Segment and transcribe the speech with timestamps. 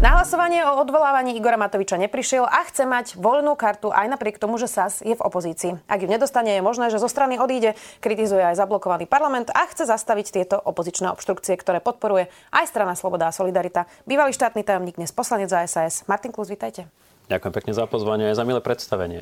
[0.00, 4.56] Na hlasovanie o odvolávaní Igora Matoviča neprišiel a chce mať voľnú kartu aj napriek tomu,
[4.56, 5.76] že SAS je v opozícii.
[5.84, 9.84] Ak ju nedostane, je možné, že zo strany odíde, kritizuje aj zablokovaný parlament a chce
[9.84, 13.84] zastaviť tieto opozičné obštrukcie, ktoré podporuje aj strana Sloboda a Solidarita.
[14.08, 16.08] Bývalý štátny tajomník, dnes poslanec za SAS.
[16.08, 16.88] Martin Klus, vítajte.
[17.28, 19.20] Ďakujem pekne za pozvanie aj za milé predstavenie.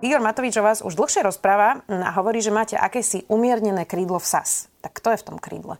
[0.00, 4.24] Igor Matovič o vás už dlhšie rozpráva a hovorí, že máte akési umiernené krídlo v
[4.32, 4.72] SAS.
[4.80, 5.76] Tak kto je v tom krídle?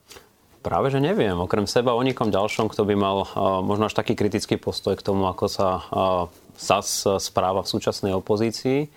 [0.66, 1.38] Práve, že neviem.
[1.38, 3.30] Okrem seba o nikom ďalšom, kto by mal
[3.62, 5.86] možno až taký kritický postoj k tomu, ako sa
[6.58, 8.90] SAS správa v súčasnej opozícii.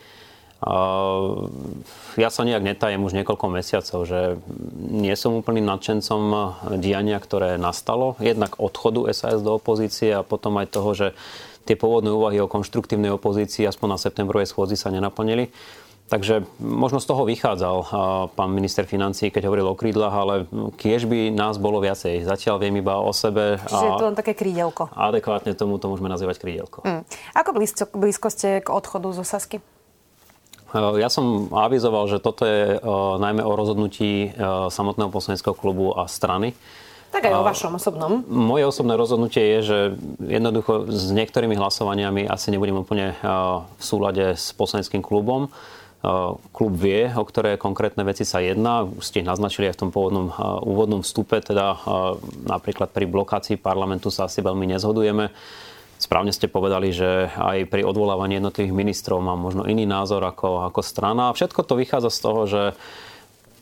[2.18, 4.42] Ja sa nejak netajem už niekoľko mesiacov, že
[4.82, 6.22] nie som úplným nadšencom
[6.82, 8.17] diania, ktoré nastalo.
[8.17, 11.08] Jednak odchodu SAS do opozície a potom aj toho, že
[11.70, 15.54] tie pôvodné úvahy o konštruktívnej opozícii aspoň na septembrovej schôdzi sa nenaplnili.
[16.09, 17.77] Takže možno z toho vychádzal
[18.33, 22.25] pán minister financí, keď hovoril o krídlach, ale kiež by nás bolo viacej.
[22.25, 23.61] Zatiaľ viem iba o sebe.
[23.61, 24.89] Čiže je to len také krídelko.
[24.89, 26.81] Adekvátne tomu to môžeme nazývať krídelko.
[26.81, 27.05] Mm.
[27.37, 29.61] Ako blízko, blízko ste k odchodu zo Sasky?
[30.73, 32.77] Ja som avizoval, že toto je
[33.21, 34.37] najmä o rozhodnutí
[34.69, 36.53] samotného poslaneckého klubu a strany.
[37.09, 38.21] Tak aj o vašom osobnom.
[38.30, 39.77] Moje osobné rozhodnutie je, že
[40.21, 43.17] jednoducho s niektorými hlasovaniami asi nebudem úplne
[43.65, 45.49] v súlade s poslaneckým klubom.
[46.55, 48.88] Klub vie, o ktoré konkrétne veci sa jedná.
[48.88, 50.31] Už ste ich naznačili aj v tom pôvodnom
[50.64, 51.75] úvodnom vstupe, teda
[52.47, 55.27] napríklad pri blokácii parlamentu sa asi veľmi nezhodujeme.
[56.00, 60.80] Správne ste povedali, že aj pri odvolávaní jednotlivých ministrov mám možno iný názor ako, ako
[60.80, 61.36] strana.
[61.36, 62.61] Všetko to vychádza z toho, že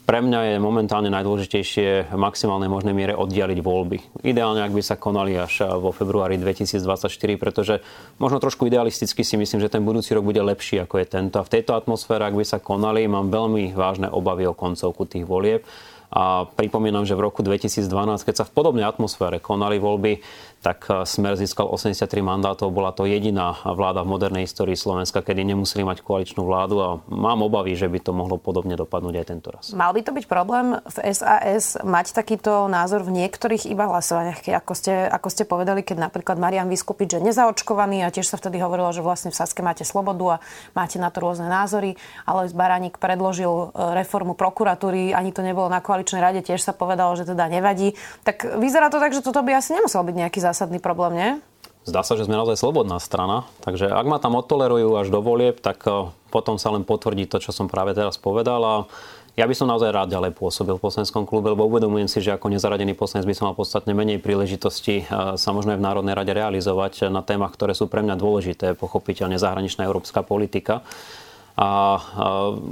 [0.08, 4.24] pre mňa je momentálne najdôležitejšie v maximálnej možnej miere oddialiť voľby.
[4.24, 7.84] Ideálne, ak by sa konali až vo februári 2024, pretože
[8.16, 11.36] možno trošku idealisticky si myslím, že ten budúci rok bude lepší ako je tento.
[11.36, 15.28] A v tejto atmosfére, ak by sa konali, mám veľmi vážne obavy o koncovku tých
[15.28, 15.68] volieb.
[16.08, 17.84] A pripomínam, že v roku 2012,
[18.24, 20.24] keď sa v podobnej atmosfére konali voľby,
[20.60, 22.70] tak eh, Smer získal 83 mandátov.
[22.74, 27.46] Bola to jediná vláda v modernej histórii Slovenska, kedy nemuseli mať koaličnú vládu a mám
[27.46, 29.64] obavy, že by to mohlo podobne dopadnúť aj tento raz.
[29.72, 34.72] Mal by to byť problém v SAS mať takýto názor v niektorých iba hlasovaniach, ako
[34.74, 38.90] ste, ako ste povedali, keď napríklad Marian Vyskupič, že nezaočkovaný a tiež sa vtedy hovorilo,
[38.90, 40.40] že vlastne v Saske máte slobodu a
[40.74, 41.94] máte na to rôzne názory.
[42.26, 47.14] Ale Baránik predložil eh, reformu prokuratúry, ani to nebolo na koaličnej rade, tiež sa povedalo,
[47.14, 47.94] že teda nevadí.
[48.26, 51.30] Tak vyzerá to tak, že toto by asi nemusel byť nejaký zásadný problém, nie?
[51.88, 55.56] Zdá sa, že sme naozaj slobodná strana, takže ak ma tam odtolerujú až do volieb,
[55.60, 58.74] tak eh, potom sa len potvrdí to, čo som práve teraz povedal a
[59.38, 62.50] ja by som naozaj rád ďalej pôsobil v poslaneckom klube, lebo uvedomujem si, že ako
[62.50, 66.32] nezaradený poslanec by som mal podstatne menej príležitosti eh, sa možno aj v Národnej rade
[66.36, 70.84] realizovať na témach, ktoré sú pre mňa dôležité, pochopiteľne zahraničná európska politika.
[71.58, 71.98] A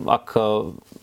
[0.06, 0.38] ak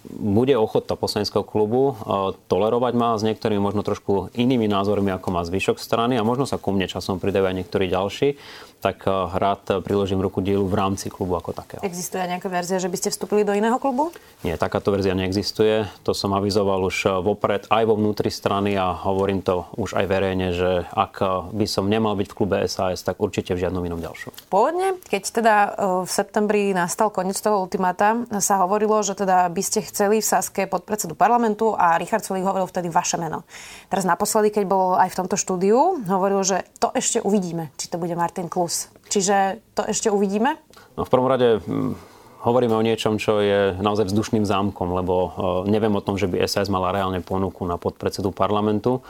[0.07, 1.99] bude ochota poslaneckého klubu
[2.47, 6.55] tolerovať ma s niektorými možno trošku inými názormi, ako má zvyšok strany a možno sa
[6.55, 8.39] ku mne časom pridajú aj niektorí ďalší,
[8.79, 11.79] tak rád priložím ruku dielu v rámci klubu ako takého.
[11.87, 14.11] Existuje nejaká verzia, že by ste vstúpili do iného klubu?
[14.43, 15.87] Nie, takáto verzia neexistuje.
[16.03, 20.51] To som avizoval už vopred aj vo vnútri strany a hovorím to už aj verejne,
[20.51, 24.51] že ak by som nemal byť v klube SAS, tak určite v žiadnom inom ďalšom.
[24.51, 25.55] Pôvodne, keď teda
[26.03, 30.69] v septembri nastal koniec toho ultimáta sa hovorilo, že teda by ste chceli v Saske
[30.69, 33.49] podpredsedu parlamentu a Richard Sulik hovoril vtedy vaše meno.
[33.89, 37.97] Teraz naposledy, keď bol aj v tomto štúdiu, hovoril, že to ešte uvidíme, či to
[37.97, 38.93] bude Martin Klus.
[39.09, 40.61] Čiže to ešte uvidíme?
[40.93, 41.97] No v prvom rade hm,
[42.45, 45.31] hovoríme o niečom, čo je naozaj vzdušným zámkom, lebo uh,
[45.65, 49.01] neviem o tom, že by SAS mala reálne ponuku na podpredsedu parlamentu.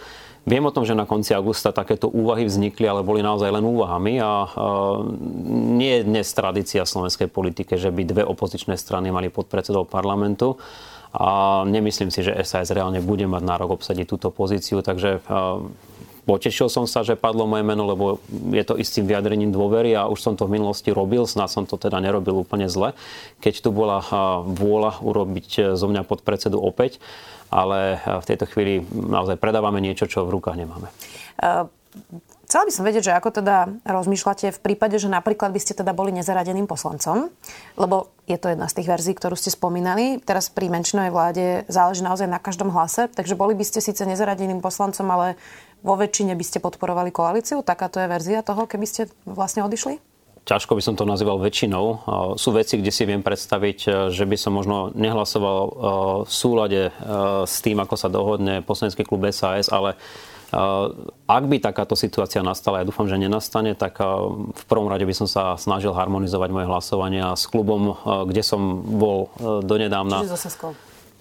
[0.44, 4.20] Viem o tom, že na konci augusta takéto úvahy vznikli, ale boli naozaj len úvahami
[4.20, 4.52] a
[5.80, 10.60] nie je dnes tradícia slovenskej politike, že by dve opozičné strany mali podpredsedov parlamentu.
[11.16, 15.24] A nemyslím si, že SAS reálne bude mať nárok obsadiť túto pozíciu, takže
[16.24, 18.24] Potešil som sa, že padlo moje meno, lebo
[18.56, 21.76] je to istým vyjadrením dôvery a už som to v minulosti robil, snad som to
[21.76, 22.96] teda nerobil úplne zle,
[23.44, 24.00] keď tu bola
[24.48, 27.04] vôľa urobiť zo mňa podpredsedu opäť
[27.54, 30.90] ale eh, v tejto chvíli naozaj predávame niečo, čo v rukách nemáme.
[31.38, 31.70] Uh...
[32.44, 35.90] Chcela by som vedieť, že ako teda rozmýšľate v prípade, že napríklad by ste teda
[35.90, 37.34] boli nezaradeným poslancom,
[37.82, 40.22] lebo je to jedna z tých verzií, ktorú ste spomínali.
[40.22, 44.62] Teraz pri menšinovej vláde záleží naozaj na každom hlase, takže boli by ste síce nezaradeným
[44.62, 45.34] poslancom, ale
[45.82, 47.66] vo väčšine by ste podporovali koalíciu.
[47.66, 50.13] Takáto je verzia toho, keby ste vlastne odišli?
[50.44, 51.86] Ťažko by som to nazýval väčšinou.
[52.36, 55.72] Sú veci, kde si viem predstaviť, e, že by som možno nehlasoval e,
[56.28, 56.92] v súlade e,
[57.48, 59.96] s tým, ako sa dohodne poslanecký klub SAS, ale
[61.26, 63.98] Ak by takáto situácia nastala, ja dúfam, že nenastane, tak
[64.54, 67.98] v prvom rade by som sa snažil harmonizovať moje hlasovanie s klubom,
[68.30, 70.22] kde som bol donedávna.
[70.22, 70.70] Čiže so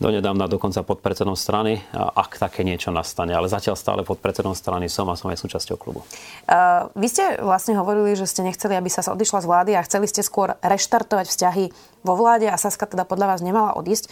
[0.01, 3.37] donedávna dokonca pod predsedom strany, ak také niečo nastane.
[3.37, 6.01] Ale zatiaľ stále pod predsedom strany som a som aj súčasťou klubu.
[6.49, 10.07] Uh, vy ste vlastne hovorili, že ste nechceli, aby sa odišla z vlády a chceli
[10.09, 11.65] ste skôr reštartovať vzťahy
[12.03, 14.09] vo vláde a Saska teda podľa vás nemala odísť.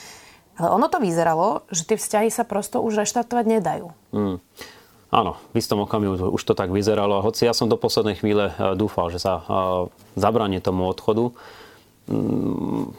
[0.61, 3.97] Ale ono to vyzeralo, že tie vzťahy sa prosto už reštartovať nedajú.
[4.13, 4.37] Mm.
[5.11, 7.19] Áno, v istom okamihu už to tak vyzeralo.
[7.25, 9.45] Hoci ja som do poslednej chvíle e, dúfal, že sa e,
[10.15, 11.35] zabranie tomu odchodu.
[12.07, 12.95] Mm,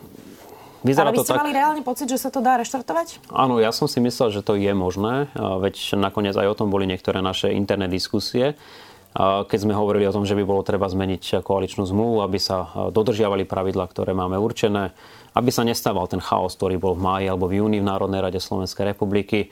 [0.82, 1.42] Vyzerá Ale vy ste tak...
[1.46, 3.30] mali reálne pocit, že sa to dá reštartovať?
[3.30, 6.90] Áno, ja som si myslel, že to je možné, veď nakoniec aj o tom boli
[6.90, 8.58] niektoré naše interné diskusie.
[9.14, 13.44] Keď sme hovorili o tom, že by bolo treba zmeniť koaličnú zmluvu, aby sa dodržiavali
[13.44, 14.96] pravidla, ktoré máme určené,
[15.36, 18.40] aby sa nestával ten chaos, ktorý bol v máji alebo v júni v Národnej rade
[18.40, 19.52] Slovenskej republiky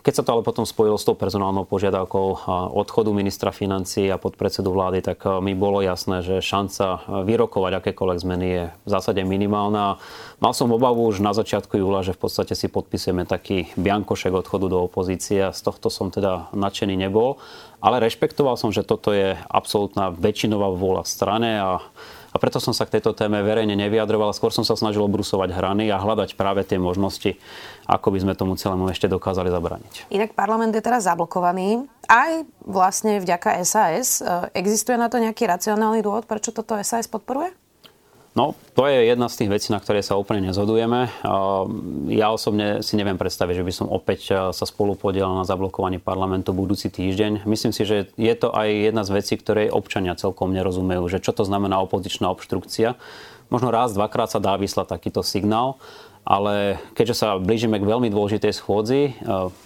[0.00, 4.72] keď sa to ale potom spojilo s tou personálnou požiadavkou odchodu ministra financí a podpredsedu
[4.72, 9.20] vlády, tak e, mi bolo jasné, že šanca e, vyrokovať akékoľvek zmeny je v zásade
[9.20, 10.00] minimálna.
[10.40, 14.72] Mal som obavu už na začiatku júla, že v podstate si podpisujeme taký biankošek odchodu
[14.72, 17.36] do opozície a z tohto som teda nadšený nebol.
[17.84, 21.84] Ale rešpektoval som, že toto je absolútna väčšinová vôľa strane a
[22.32, 24.32] a preto som sa k tejto téme verejne nevyjadroval.
[24.32, 27.36] Skôr som sa snažil obrusovať hrany a hľadať práve tie možnosti,
[27.84, 30.08] ako by sme tomu celému ešte dokázali zabrániť.
[30.08, 31.84] Inak parlament je teraz zablokovaný.
[32.08, 34.24] Aj vlastne vďaka SAS.
[34.24, 37.52] E, existuje na to nejaký racionálny dôvod, prečo toto SAS podporuje?
[38.32, 41.12] No, to je jedna z tých vecí, na ktoré sa úplne nezhodujeme.
[42.08, 46.56] Ja osobne si neviem predstaviť, že by som opäť sa spolu podielal na zablokovaní parlamentu
[46.56, 47.44] budúci týždeň.
[47.44, 51.36] Myslím si, že je to aj jedna z vecí, ktoré občania celkom nerozumejú, že čo
[51.36, 52.96] to znamená opozičná obštrukcia.
[53.52, 55.76] Možno raz, dvakrát sa dá vyslať takýto signál,
[56.24, 59.12] ale keďže sa blížime k veľmi dôležitej schôdzi,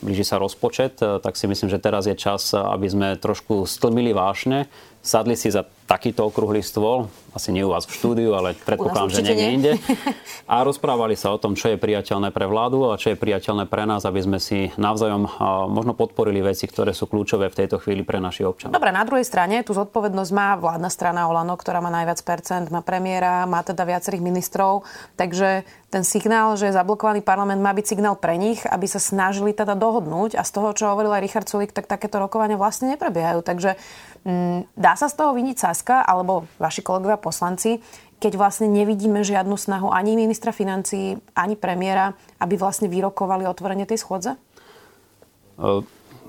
[0.02, 4.66] blíži sa rozpočet, tak si myslím, že teraz je čas, aby sme trošku stlmili vášne,
[5.06, 7.06] sadli si za takýto okrúhly stôl,
[7.36, 9.72] asi nie u vás v štúdiu, ale predpokladám, že nie inde.
[10.50, 13.82] A rozprávali sa o tom, čo je priateľné pre vládu a čo je priateľné pre
[13.82, 15.26] nás, aby sme si navzájom
[15.68, 18.78] možno podporili veci, ktoré sú kľúčové v tejto chvíli pre našich občanov.
[18.78, 22.78] Dobre, na druhej strane tú zodpovednosť má vládna strana Olano, ktorá má najviac percent, má
[22.78, 24.86] premiéra, má teda viacerých ministrov,
[25.18, 29.78] takže ten signál, že zablokovaný parlament má byť signál pre nich, aby sa snažili teda
[29.78, 33.40] dohodnúť a z toho, čo hovoril aj Richard Sulik, tak takéto rokovania vlastne neprebiehajú.
[33.40, 33.78] Takže
[34.26, 37.84] mm, dá sa z toho vyniť Saska alebo vaši kolegovia poslanci,
[38.16, 44.00] keď vlastne nevidíme žiadnu snahu ani ministra financí, ani premiéra, aby vlastne vyrokovali otvorenie tej
[44.00, 44.40] schôdze?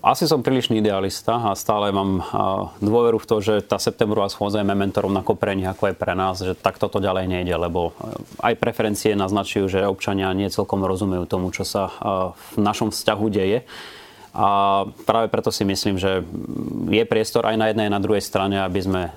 [0.03, 2.27] Asi som prílišný idealista a stále mám
[2.83, 6.43] dôveru v to, že tá septembrová schôdza je mementorom na koprení, ako je pre nás,
[6.43, 7.95] že takto to ďalej nejde, lebo
[8.43, 11.87] aj preferencie naznačujú, že občania nie celkom rozumejú tomu, čo sa
[12.35, 13.63] v našom vzťahu deje.
[14.37, 16.21] A práve preto si myslím, že
[16.93, 19.11] je priestor aj na jednej, aj na druhej strane, aby sme e,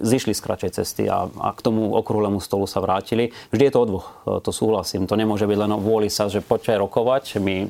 [0.00, 3.28] zišli z kratšej cesty a, a k tomu okrúhlemu stolu sa vrátili.
[3.52, 5.04] Vždy je to o dvoch, e, to súhlasím.
[5.04, 7.68] To nemôže byť len o vôli sa, že poďte rokovať, my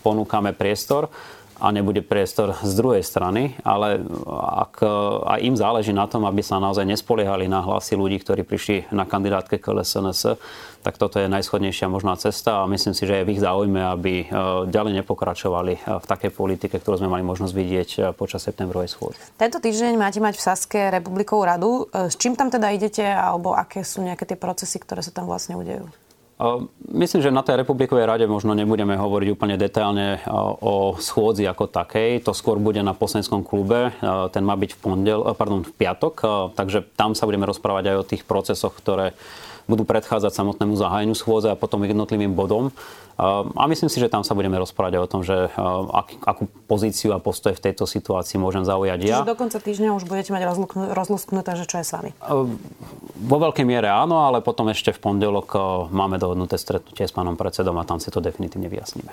[0.00, 1.12] ponúkame priestor
[1.58, 4.02] a nebude priestor z druhej strany, ale
[4.62, 4.82] ak
[5.26, 9.04] aj im záleží na tom, aby sa naozaj nespoliehali na hlasy ľudí, ktorí prišli na
[9.04, 10.38] kandidátke k LSNS,
[10.82, 14.14] tak toto je najschodnejšia možná cesta a myslím si, že je v ich záujme, aby
[14.22, 14.26] e,
[14.70, 19.18] ďalej nepokračovali e, v takej politike, ktorú sme mali možnosť vidieť e, počas septembrovej schôdze.
[19.36, 21.70] Tento týždeň máte mať v Saske republikovú radu.
[21.90, 25.58] S čím tam teda idete alebo aké sú nejaké tie procesy, ktoré sa tam vlastne
[25.58, 25.90] udejú?
[26.94, 30.22] Myslím, že na tej republikovej rade možno nebudeme hovoriť úplne detailne
[30.62, 32.22] o schôdzi ako takej.
[32.22, 33.90] To skôr bude na poslaneckom klube.
[34.30, 36.14] Ten má byť v, pondel, pardon, v piatok,
[36.54, 39.18] takže tam sa budeme rozprávať aj o tých procesoch, ktoré
[39.68, 42.72] budú predchádzať samotnému zahájeniu schôdze a potom jednotlivým bodom.
[43.18, 45.50] A myslím si, že tam sa budeme rozprávať o tom, že
[45.90, 49.20] ak, akú pozíciu a postoj v tejto situácii môžem zaujať ja.
[49.20, 50.42] Čiže do konca týždňa už budete mať
[50.94, 52.14] rozlusknuté, že čo je s vami?
[53.18, 55.50] Vo veľkej miere áno, ale potom ešte v pondelok
[55.90, 59.10] máme dohodnuté stretnutie s pánom predsedom a tam si to definitívne vyjasníme.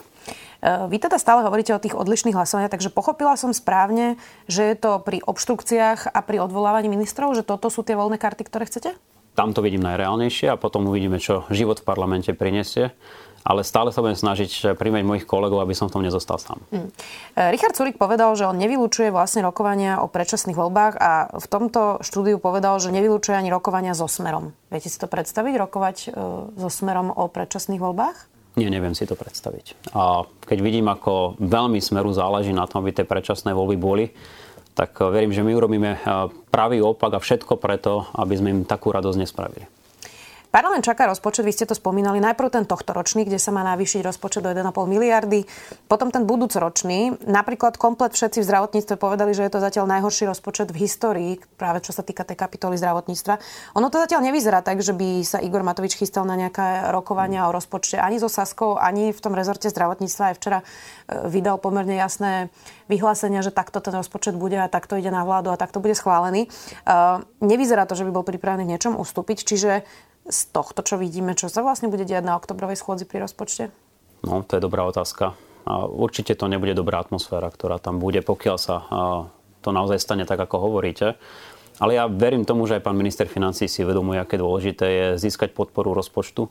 [0.65, 5.01] Vy teda stále hovoríte o tých odlišných hlasovaniach, takže pochopila som správne, že je to
[5.01, 8.93] pri obštrukciách a pri odvolávaní ministrov, že toto sú tie voľné karty, ktoré chcete?
[9.35, 12.95] Tam to vidím najreálnejšie a potom uvidíme, čo život v parlamente prinesie
[13.45, 16.57] ale stále sa budem snažiť príjmeť mojich kolegov, aby som v tom nezostal sám.
[16.73, 16.89] Mm.
[17.53, 22.41] Richard Sulik povedal, že on nevylúčuje vlastne rokovania o predčasných voľbách a v tomto štúdiu
[22.41, 24.57] povedal, že nevylúčuje ani rokovania so Smerom.
[24.73, 26.17] Viete si to predstaviť, rokovať e,
[26.57, 28.17] so Smerom o predčasných voľbách?
[28.57, 29.93] Nie, neviem si to predstaviť.
[29.93, 34.05] A keď vidím, ako veľmi Smeru záleží na tom, aby tie predčasné voľby boli,
[34.75, 35.99] tak eh, verím, že my urobíme eh,
[36.51, 39.74] pravý opak a všetko preto, aby sme im takú radosť nespravili.
[40.55, 44.39] Parlament čaká rozpočet, vy ste to spomínali, najprv ten tohtoročný, kde sa má navýšiť rozpočet
[44.39, 45.43] do 1,5 miliardy,
[45.91, 47.27] potom ten budúcoročný.
[47.27, 51.83] Napríklad komplet všetci v zdravotníctve povedali, že je to zatiaľ najhorší rozpočet v histórii, práve
[51.83, 53.35] čo sa týka tej kapitoly zdravotníctva.
[53.75, 57.51] Ono to zatiaľ nevyzerá tak, že by sa Igor Matovič chystal na nejaké rokovania o
[57.51, 60.23] rozpočte ani so Saskou, ani v tom rezorte zdravotníctva.
[60.31, 60.65] Aj včera e,
[61.35, 62.47] vydal pomerne jasné
[62.87, 66.47] vyhlásenia, že takto ten rozpočet bude a takto ide na vládu a takto bude schválený.
[66.85, 69.81] Uh, nevyzerá to, že by bol pripravený niečom ustúpiť, čiže
[70.25, 73.69] z tohto, čo vidíme, čo sa vlastne bude diať na oktobrovej schôdzi pri rozpočte?
[74.25, 75.37] No, to je dobrá otázka.
[75.93, 78.75] Určite to nebude dobrá atmosféra, ktorá tam bude, pokiaľ sa
[79.61, 81.17] to naozaj stane tak, ako hovoríte.
[81.75, 85.51] Ale ja verím tomu, že aj pán minister financí si uvedomuje, aké dôležité je získať
[85.51, 86.47] podporu rozpočtu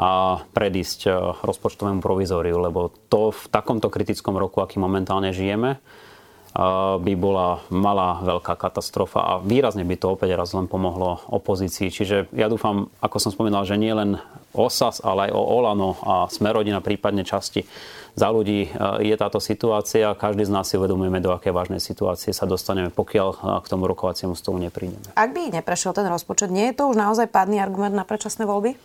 [0.00, 1.12] a predísť
[1.44, 5.76] rozpočtovému provizóriu, lebo to v takomto kritickom roku, aký momentálne žijeme,
[7.00, 11.88] by bola malá veľká katastrofa a výrazne by to opäť raz len pomohlo opozícii.
[11.88, 14.20] Čiže ja dúfam, ako som spomínal, že nie len
[14.52, 17.64] OSAS, ale aj o Olano a Smerodina, prípadne časti
[18.12, 18.68] za ľudí
[19.00, 20.12] je táto situácia.
[20.12, 23.28] Každý z nás si uvedomujeme, do aké vážnej situácie sa dostaneme, pokiaľ
[23.64, 25.16] k tomu rokovaciemu stolu neprídeme.
[25.16, 28.76] Ak by neprešiel ten rozpočet, nie je to už naozaj pádny argument na predčasné voľby?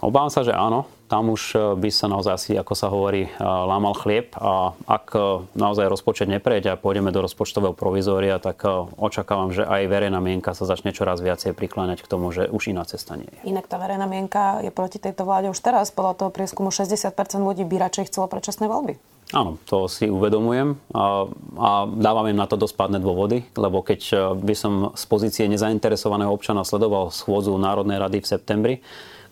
[0.00, 0.88] Obávam sa, že áno.
[1.08, 5.06] Tam už e, by sa naozaj asi, ako sa hovorí, e, lámal chlieb a ak
[5.16, 5.20] e,
[5.56, 8.60] naozaj rozpočet neprejde a pôjdeme do rozpočtového provizória, tak
[9.00, 12.84] očakávam, že aj verejná mienka sa začne čoraz viacej prikláňať k tomu, že už iná
[12.84, 13.48] cesta nie je.
[13.48, 15.88] Inak tá verejná mienka je proti tejto vláde už teraz.
[15.88, 17.08] Podľa toho prieskumu 60%
[17.40, 19.00] ľudí by radšej chcelo predčasné voľby.
[19.32, 24.32] Áno, to si uvedomujem a, a dávam im na to dosť pádne dôvody, lebo keď
[24.40, 28.74] by som z pozície nezainteresovaného občana sledoval schôdzu Národnej rady v septembri,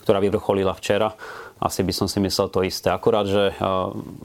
[0.04, 1.18] ktorá vyvrcholila včera.
[1.56, 2.92] Asi by som si myslel to isté.
[2.92, 3.56] Akurát, že eh,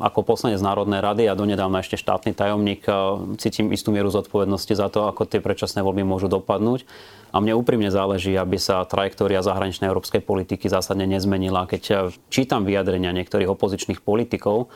[0.03, 2.95] ako poslanec Národnej rady a donedávna ešte štátny tajomník eh,
[3.39, 6.83] cítim istú mieru zodpovednosti za to, ako tie predčasné voľby môžu dopadnúť.
[7.31, 11.71] A mne úprimne záleží, aby sa trajektória zahraničnej európskej politiky zásadne nezmenila.
[11.71, 11.97] Keď eh,
[12.27, 14.67] čítam vyjadrenia niektorých opozičných politikov,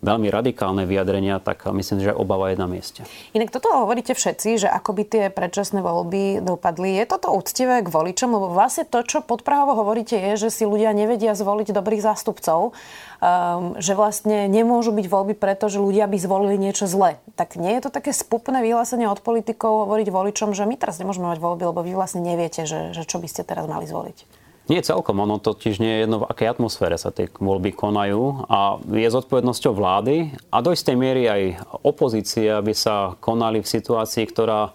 [0.00, 3.04] veľmi radikálne vyjadrenia, tak myslím, že obava je na mieste.
[3.36, 6.96] Inak toto hovoríte všetci, že ako by tie predčasné voľby dopadli.
[6.96, 8.32] Je toto úctivé k voličom?
[8.32, 12.72] Lebo vlastne to, čo podprahovo hovoríte, je, že si ľudia nevedia zvoliť dobrých zástupcov.
[13.20, 17.20] Um, že vlastne nemôžu byť voľby preto, že ľudia by zvolili niečo zle.
[17.36, 21.28] Tak nie je to také spupné vyhlásenie od politikov hovoriť voličom, že my teraz nemôžeme
[21.28, 24.48] mať voľby, lebo vy vlastne neviete, že, že čo by ste teraz mali zvoliť?
[24.70, 28.78] Nie celkom, ono totiž nie je jedno, v akej atmosfére sa tie voľby konajú a
[28.86, 31.42] je zodpovednosťou vlády a do istej miery aj
[31.82, 34.70] opozície, aby sa konali v situácii, ktorá,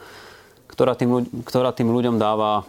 [0.67, 2.67] ktorá, tým, ktorá tým ľuďom dáva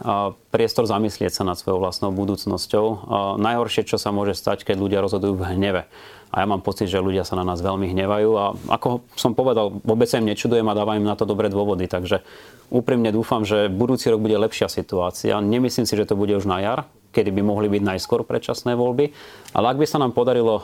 [0.55, 3.11] priestor zamyslieť sa nad svojou vlastnou budúcnosťou.
[3.43, 5.83] Najhoršie, čo sa môže stať, keď ľudia rozhodujú v hneve.
[6.31, 9.83] A ja mám pocit, že ľudia sa na nás veľmi hnevajú a ako som povedal,
[9.83, 11.91] vôbec sa im nečudujem a dávam im na to dobré dôvody.
[11.91, 12.23] Takže
[12.71, 15.39] úprimne dúfam, že budúci rok bude lepšia situácia.
[15.43, 16.81] Nemyslím si, že to bude už na jar,
[17.17, 19.17] kedy by mohli byť najskôr predčasné voľby.
[19.57, 20.61] Ale ak by sa nám podarilo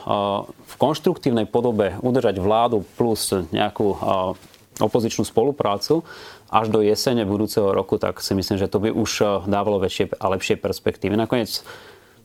[0.53, 3.97] v konštruktívnej podobe udržať vládu plus nejakú
[4.77, 6.05] opozičnú spoluprácu
[6.53, 10.29] až do jesene budúceho roku, tak si myslím, že to by už dávalo väčšie a
[10.29, 11.17] lepšie perspektívy.
[11.17, 11.65] Nakoniec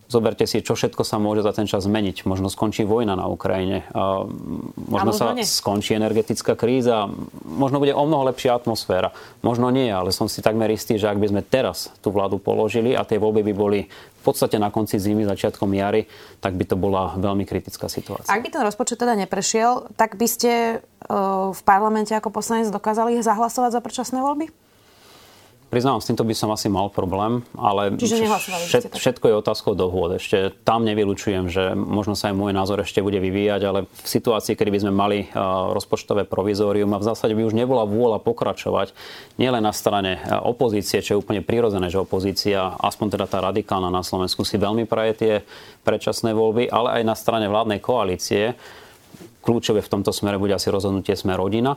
[0.09, 2.25] Zoberte si, čo všetko sa môže za ten čas zmeniť.
[2.25, 5.45] Možno skončí vojna na Ukrajine, možno, možno sa nie.
[5.45, 7.13] skončí energetická kríza,
[7.45, 9.13] možno bude o mnoho lepšia atmosféra.
[9.45, 12.97] Možno nie, ale som si takmer istý, že ak by sme teraz tú vládu položili
[12.97, 16.09] a tie voľby by boli v podstate na konci zimy, začiatkom jary,
[16.41, 18.33] tak by to bola veľmi kritická situácia.
[18.33, 20.81] Ak by ten rozpočet teda neprešiel, tak by ste
[21.53, 24.49] v parlamente ako poslanec dokázali zahlasovať za predčasné voľby?
[25.69, 30.17] Priznávam, s týmto by som asi mal problém, ale všet, všetko je otázkou dohôd.
[30.17, 34.57] Ešte tam nevylučujem, že možno sa aj môj názor ešte bude vyvíjať, ale v situácii,
[34.57, 38.97] kedy by sme mali uh, rozpočtové provizórium a v zásade by už nebola vôľa pokračovať
[39.37, 43.93] nielen na strane uh, opozície, čo je úplne prirodzené, že opozícia, aspoň teda tá radikálna
[43.93, 45.33] na Slovensku, si veľmi praje tie
[45.85, 48.57] predčasné voľby, ale aj na strane vládnej koalície.
[49.45, 51.77] Kľúčové v tomto smere bude asi rozhodnutie sme rodina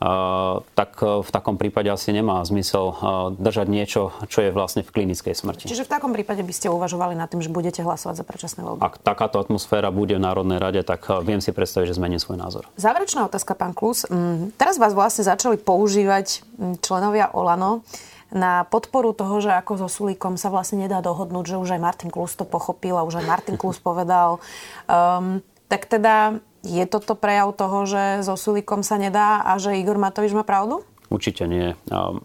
[0.00, 2.94] tak e, v takom prípade asi nemá zmysel e,
[3.36, 5.68] držať niečo, čo je vlastne v klinickej smrti.
[5.68, 8.80] Čiže v takom prípade by ste uvažovali nad tým, že budete hlasovať za predčasné voľby?
[8.80, 12.40] Ak takáto atmosféra bude v Národnej rade, tak e, viem si predstaviť, že zmením svoj
[12.40, 12.64] názor.
[12.80, 14.08] Záverečná otázka, pán Klus.
[14.08, 17.84] Mm, teraz vás vlastne začali používať mm, členovia Olano
[18.32, 22.08] na podporu toho, že ako so Sulíkom sa vlastne nedá dohodnúť, že už aj Martin
[22.08, 24.40] Klus to pochopil a už aj Martin Klus povedal.
[24.88, 29.96] Um, tak teda je toto prejav toho, že so Sulikom sa nedá a že Igor
[29.96, 30.84] Matovič má pravdu?
[31.10, 31.74] Určite nie.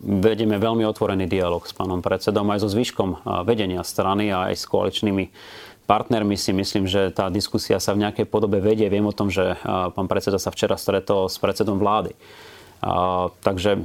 [0.06, 4.70] Vedieme veľmi otvorený dialog s pánom predsedom aj so zvyškom vedenia strany a aj s
[4.70, 5.34] koaličnými
[5.90, 8.86] partnermi si myslím, že tá diskusia sa v nejakej podobe vedie.
[8.86, 12.14] Viem o tom, že pán predseda sa včera stretol s predsedom vlády.
[13.42, 13.82] Takže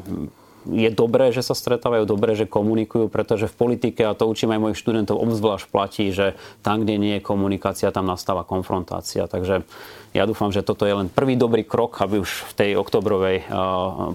[0.69, 4.61] je dobré, že sa stretávajú, dobré, že komunikujú, pretože v politike, a to učím aj
[4.61, 9.25] mojich študentov, obzvlášť platí, že tam, kde nie je komunikácia, tam nastáva konfrontácia.
[9.25, 9.64] Takže
[10.11, 13.47] ja dúfam, že toto je len prvý dobrý krok, aby už v tej oktobrovej,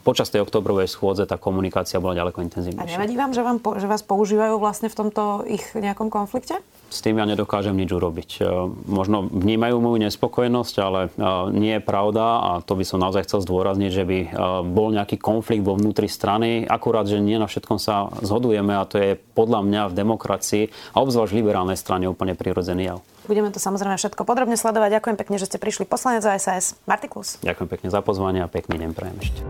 [0.03, 2.83] počas tej oktobrovej schôdze tá komunikácia bola ďaleko intenzívnejšia.
[2.83, 6.59] A nevadí vám, že, vám, že vás používajú vlastne v tomto ich nejakom konflikte?
[6.89, 8.29] s tým ja nedokážem nič urobiť.
[8.39, 8.41] E,
[8.87, 11.09] možno vnímajú moju nespokojnosť, ale e,
[11.51, 14.27] nie je pravda a to by som naozaj chcel zdôrazniť, že by e,
[14.69, 16.34] bol nejaký konflikt vo vnútri strany.
[16.67, 21.01] Akurát, že nie na všetkom sa zhodujeme a to je podľa mňa v demokracii a
[21.01, 22.99] obzvlášť v liberálnej strane úplne prirodzený jav.
[23.25, 25.01] Budeme to samozrejme všetko podrobne sledovať.
[25.01, 26.77] Ďakujem pekne, že ste prišli poslanec za SAS.
[26.85, 27.41] Martiklus.
[27.41, 29.41] Ďakujem pekne za pozvanie a pekný deň prajem ešte.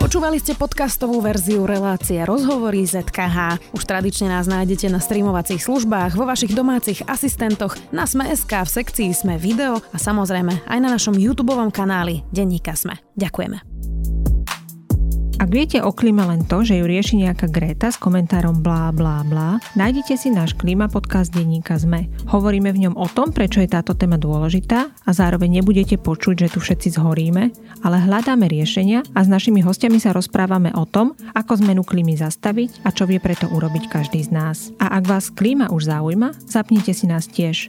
[0.00, 3.72] Počúvali ste podcastovú verziu relácie Rozhovory ZKH.
[3.72, 9.10] Už tradične nás nájdete na streamovacích službách, vo vašich domácich asistentoch, na Sme.sk, v sekcii
[9.16, 13.00] Sme video a samozrejme aj na našom YouTube kanáli Denníka Sme.
[13.16, 13.73] Ďakujeme.
[15.44, 19.20] Ak viete o klíme len to, že ju rieši nejaká Greta s komentárom blá blá
[19.28, 22.08] blá, nájdete si náš klíma podcast denníka ZME.
[22.32, 26.48] Hovoríme v ňom o tom, prečo je táto téma dôležitá a zároveň nebudete počuť, že
[26.48, 27.52] tu všetci zhoríme,
[27.84, 32.80] ale hľadáme riešenia a s našimi hostiami sa rozprávame o tom, ako zmenu klímy zastaviť
[32.80, 34.72] a čo vie preto urobiť každý z nás.
[34.80, 37.68] A ak vás klíma už zaujíma, zapnite si nás tiež.